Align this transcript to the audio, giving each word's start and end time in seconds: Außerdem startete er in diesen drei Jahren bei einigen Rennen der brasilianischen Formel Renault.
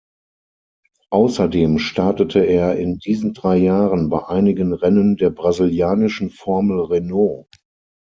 Außerdem 1.11 1.77
startete 1.77 2.39
er 2.39 2.75
in 2.75 2.97
diesen 2.97 3.35
drei 3.35 3.57
Jahren 3.57 4.09
bei 4.09 4.25
einigen 4.27 4.73
Rennen 4.73 5.15
der 5.15 5.29
brasilianischen 5.29 6.31
Formel 6.31 6.79
Renault. 6.85 7.49